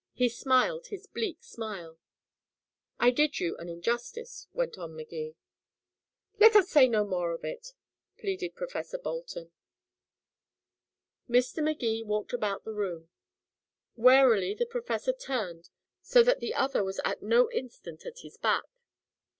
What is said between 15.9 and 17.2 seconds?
so that the other was